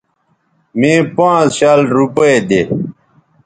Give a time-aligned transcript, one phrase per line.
[0.79, 2.61] مے پانز شل روپے دے